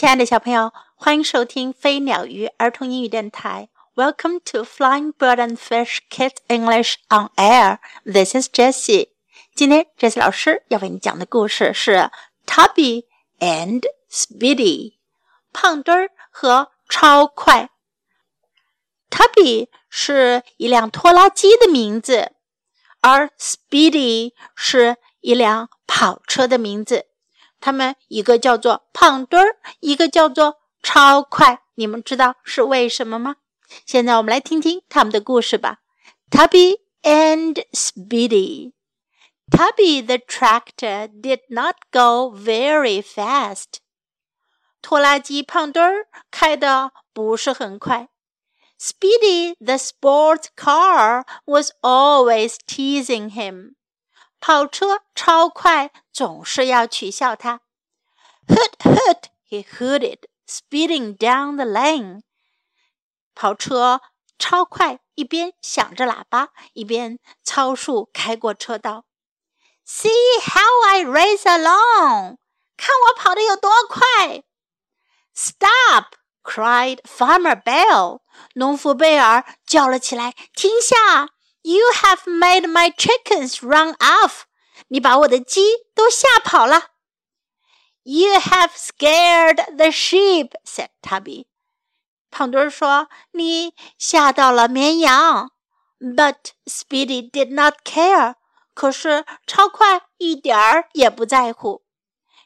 [0.00, 3.68] 亲爱的小朋友，欢迎收听飞鸟鱼儿童英语电台。
[3.94, 7.80] Welcome to Flying Bird and Fish Kids English on Air.
[8.10, 9.10] This is Jessie.
[9.54, 12.10] 今天 Jessie 老师要为你讲的故事是
[12.46, 13.04] Tubby
[13.40, 14.94] and Speedy，
[15.52, 17.68] 胖墩儿和超快。
[19.10, 22.32] Tubby 是一辆拖拉机的名字，
[23.02, 27.09] 而 Speedy 是一辆跑车的名字。
[27.59, 31.61] 他们一个叫做胖墩儿，一个叫做超快。
[31.75, 33.37] 你们知道是为什么吗？
[33.85, 35.79] 现在我们来听听他们的故事吧。
[36.29, 38.73] Tubby and Speedy.
[39.49, 43.79] Tubby the tractor did not go very fast.
[44.81, 48.09] 拖拉机胖墩儿开的不是很快。
[48.79, 53.75] Speedy the sports car was always teasing him.
[54.39, 57.61] 跑车超快，总是要取笑他。
[58.47, 59.23] Hoot hoot!
[59.49, 62.21] He hooted, speeding down the lane.
[63.33, 64.01] 跑车
[64.37, 69.05] 超快，一边响着喇叭，一边超速开过车道。
[69.85, 70.09] See
[70.41, 72.37] how I race along!
[72.77, 74.43] 看我跑得有多快！
[75.33, 76.15] Stop!
[76.43, 78.21] cried Farmer Bell.
[78.53, 81.29] 农夫贝尔叫了起来：“停下！”
[81.61, 84.43] You have made my chickens run off.
[84.89, 85.61] 你把我的鸡
[85.93, 86.91] 都吓跑了。
[88.03, 91.47] You have scared the sheep," said Tubby.
[92.29, 95.51] 胖墩儿说：“你吓到了绵羊。”
[95.99, 98.35] But Speedy did not care.
[98.75, 101.83] 可是超快一点儿也不在乎。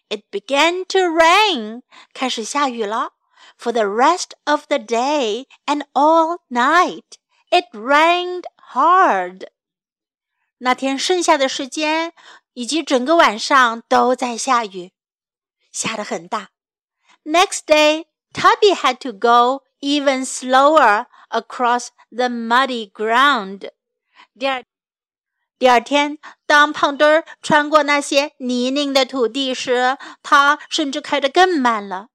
[0.08, 1.82] It began to rain.
[2.14, 3.14] 开始下雨了。
[3.58, 7.18] For the rest of the day and all night,
[7.50, 9.48] it rained hard。
[10.60, 12.14] 那天剩下的时间
[12.54, 14.92] 以及整个晚上都在下雨，
[15.72, 16.50] 下得很大。
[17.24, 23.72] Next day, Tubby had to go even slower across the muddy ground。
[24.38, 24.64] 第二
[25.58, 32.08] 第二天，当胖墩儿穿过那些泥泞的土地时，他甚至开得更慢了。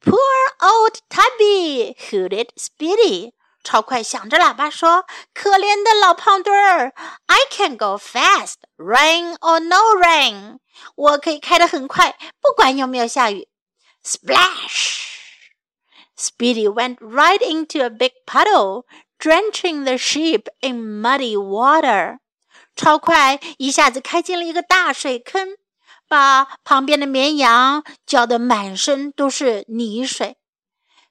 [0.00, 0.16] Poor
[0.58, 1.94] old Tubby!
[1.94, 3.32] hooted Speedy.
[3.64, 5.04] 超快响着喇叭说：“
[5.34, 6.94] 可怜的老胖墩儿，
[7.26, 10.58] I can go fast, rain or no rain。
[10.94, 13.48] 我可以开得很快，不管有没有下雨。”
[14.02, 15.50] Splash!
[16.16, 18.84] Speedy went right into a big puddle,
[19.18, 22.18] drenching the sheep in muddy water.
[22.74, 25.56] 超快一下子开进了一个大水坑，
[26.08, 30.38] 把旁边的绵羊浇得满身都是泥水。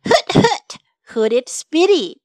[0.03, 0.79] Hoot hoot!
[1.13, 2.21] hooted Speedy.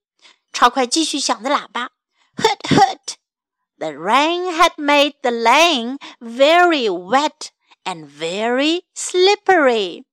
[0.52, 1.90] 超快继续响着喇叭，
[2.36, 7.48] hoot hoot。The rain had made the lane very wet
[7.84, 10.04] and very slippery。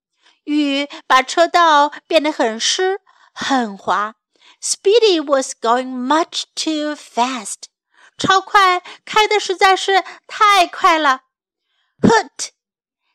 [0.46, 3.02] 雨把车道变得很湿
[3.34, 4.16] 很滑。
[4.60, 7.70] Speedy was going much too fast。
[8.18, 11.22] 超快开的实在是太快了。
[12.02, 12.50] Hoot!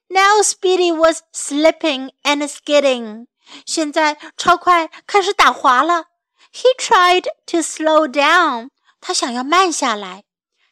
[0.08, 3.26] Now Speedy was slipping and skidding。
[3.64, 6.06] 现在超快开始打滑了。
[6.52, 8.70] he tried to slow down.
[9.00, 10.24] 他想要慢下来。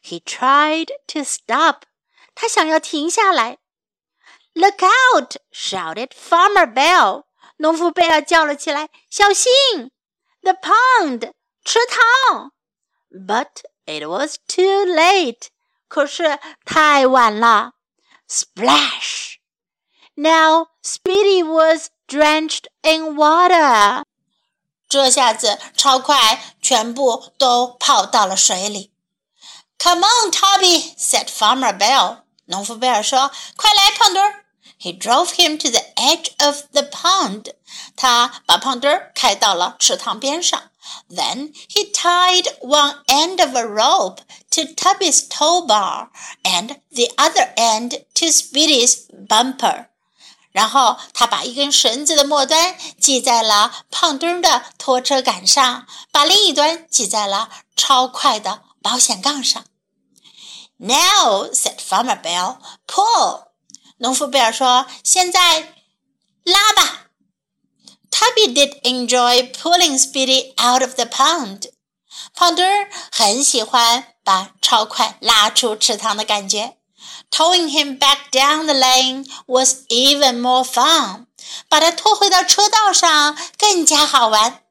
[0.03, 1.83] He tried to stop.
[2.33, 3.59] 他想要停下来。
[4.53, 5.35] Look out!
[5.51, 7.25] shouted Farmer Bell.
[7.57, 9.91] 农夫贝尔叫了起来：“小心！”
[10.41, 11.31] The pond，
[11.63, 12.51] 池塘。
[13.11, 15.47] But it was too late.
[15.87, 17.73] 可是太晚了。
[18.27, 19.35] Splash!
[20.15, 24.03] Now Speedy was drenched in water.
[24.90, 28.90] 这下子超快全部都泡到了水里。
[29.78, 32.22] Come on, Tubby," said Farmer Bell.
[32.46, 34.44] 农夫贝尔说：“快来，胖墩儿。”
[34.82, 37.52] He drove him to the edge of the pond.
[37.94, 40.60] 他把胖墩儿开到了池塘边上。
[41.08, 46.08] Then he tied one end of a rope to Tubby's tow bar
[46.42, 49.89] and the other end to Speedy's bumper.
[50.52, 59.64] 然后他把一根绳子的末端系在了胖墩儿的拖车杆上，把另一端系在了超快的保险杠上。
[60.78, 62.56] Now said Farmer Bell,
[62.86, 63.48] pull.
[63.98, 65.74] 农夫贝尔说：“现在
[66.42, 67.08] 拉吧。”
[68.10, 71.70] Tubby did enjoy pulling Speedy out of the pond.
[72.34, 76.79] 胖墩儿很喜欢把超快拉出池塘的感觉。
[77.30, 81.26] Towing him back down the lane was even more fun.
[81.68, 84.62] 把他拖回到车道上更加好玩。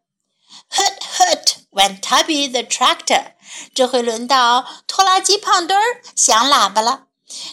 [0.72, 3.34] Hoot hoot went Tubby the tractor.
[3.74, 7.08] 这回轮到拖拉机胖墩儿响喇叭了。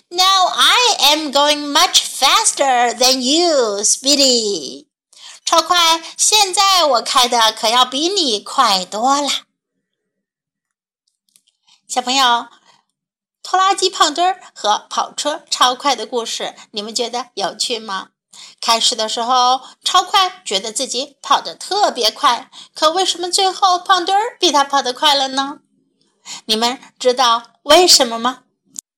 [0.09, 4.87] Now I am going much faster than you, Speedy.
[5.45, 6.03] 超快！
[6.17, 9.29] 现在我开的可要比你快多了。
[11.87, 12.49] 小朋友，
[13.47, 18.09] 拖拉机胖墩儿和跑车超快的故事，你们觉得有趣吗？
[18.61, 25.61] 开始的时候超快，觉得自己跑得特别快，可为什么最后胖墩儿比他跑得快了呢？
[26.47, 28.43] 你们知道为什么吗？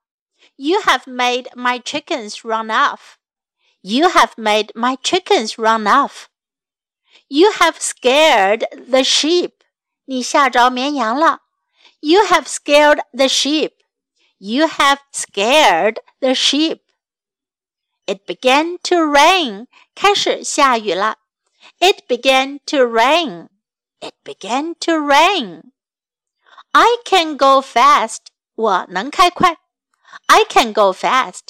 [0.55, 3.17] You have made my chickens run off.
[3.81, 6.27] You have made my chickens run off.
[7.27, 9.51] You have scared the sheep.
[10.05, 11.41] 你吓着绵羊了。
[11.99, 13.72] You have scared the sheep.
[14.43, 16.81] You have scared the sheep.
[18.05, 19.67] It began to rain.
[19.93, 21.17] 开始下雨了。
[21.79, 23.49] It began to rain.
[23.99, 25.71] It began to rain.
[26.71, 28.27] I can go fast.
[28.55, 29.57] 我能开快。
[30.27, 31.49] I can go fast.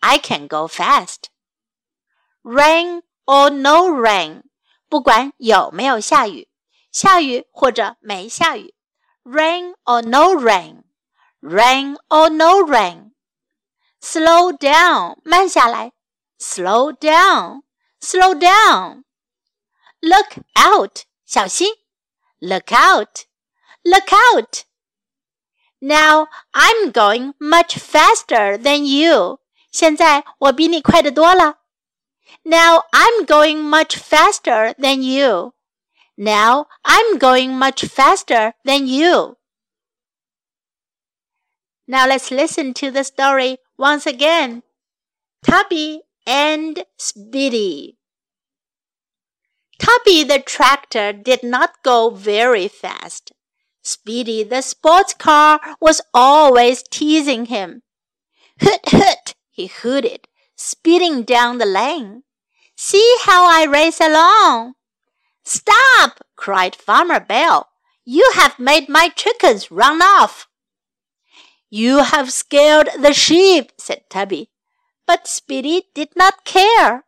[0.00, 1.30] I can go fast.
[2.42, 4.42] Rain or no rain，
[4.88, 6.48] 不管有没有下雨，
[6.90, 8.74] 下雨或者没下雨，
[9.22, 10.82] rain or no rain,
[11.40, 13.12] rain or no rain.
[14.00, 15.92] Slow down，慢下来，
[16.38, 17.62] slow down,
[18.00, 19.04] slow down.
[20.00, 21.74] Look out，小心，
[22.40, 23.26] look out,
[23.84, 24.64] look out.
[25.80, 29.40] Now I'm going much faster than you.
[29.70, 31.58] 现在我比你快得多了。
[32.44, 35.54] Now I'm going much faster than you.
[36.16, 39.35] Now I'm going much faster than you.
[41.87, 44.63] Now let's listen to the story once again.
[45.43, 47.97] Tubby and Speedy.
[49.79, 53.31] Tubby the tractor did not go very fast.
[53.83, 57.83] Speedy the sports car was always teasing him.
[58.59, 62.23] Hoot hoot, he hooted, speeding down the lane.
[62.75, 64.73] See how I race along.
[65.45, 67.69] Stop, cried Farmer Bell.
[68.03, 70.47] You have made my chickens run off.
[71.69, 74.49] You have scared the sheep, said Tubby.
[75.05, 77.05] But Speedy did not care.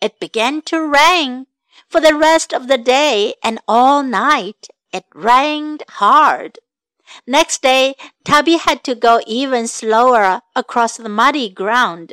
[0.00, 1.46] It began to rain.
[1.88, 6.58] For the rest of the day and all night, it rained hard.
[7.26, 12.12] Next day, Tubby had to go even slower across the muddy ground.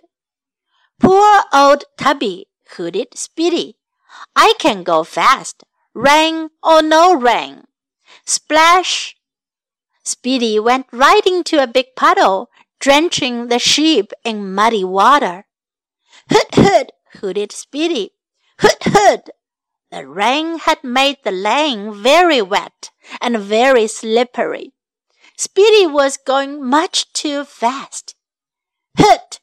[1.00, 3.78] Poor old Tubby, hooted Speedy.
[4.36, 5.64] I can go fast,
[5.94, 7.66] rain or no rain.
[8.26, 9.17] Splash!
[10.08, 12.50] Speedy went right into a big puddle,
[12.80, 15.46] drenching the sheep in muddy water.
[16.32, 18.14] Hoot hoot, hooted Speedy.
[18.62, 19.30] Hoot hoot!
[19.92, 22.90] The rain had made the lane very wet
[23.20, 24.72] and very slippery.
[25.36, 28.16] Speedy was going much too fast.
[28.98, 29.42] Hoot!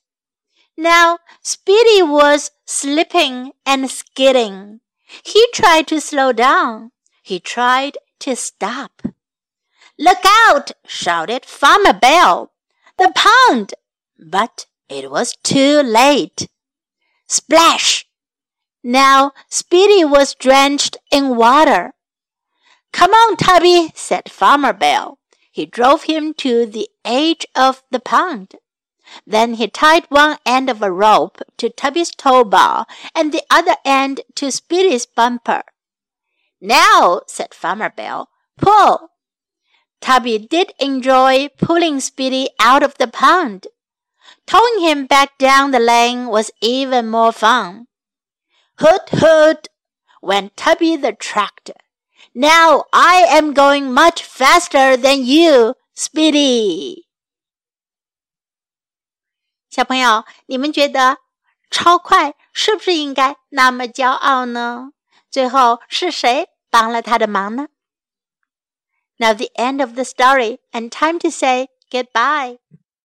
[0.78, 4.80] Now Speedy was slipping and skidding.
[5.22, 6.92] He tried to slow down.
[7.22, 9.02] He tried to stop.
[9.98, 10.72] Look out!
[10.86, 12.50] shouted Farmer Bell.
[12.98, 13.74] The pond!
[14.18, 16.48] But it was too late.
[17.26, 18.06] Splash!
[18.82, 21.94] Now Speedy was drenched in water.
[22.92, 25.18] Come on, Tubby, said Farmer Bell.
[25.50, 28.56] He drove him to the edge of the pond.
[29.26, 33.76] Then he tied one end of a rope to Tubby's tow bar and the other
[33.84, 35.62] end to Speedy's bumper.
[36.60, 39.10] Now, said Farmer Bell, pull.
[40.03, 43.67] Tubby did enjoy pulling Speedy out of the pond.
[44.45, 47.87] Towing him back down the lane was even more fun.
[48.79, 49.67] Hoot hoot!
[50.21, 51.75] went Tubby the tractor.
[52.33, 57.05] Now I am going much faster than you, Speedy.
[59.69, 61.17] 小朋友，你们觉得
[61.69, 64.91] 超快是不是应该那么骄傲呢？
[65.29, 67.67] 最后是谁帮了他的忙呢
[69.18, 72.58] ？Now the end of the story and time to say goodbye.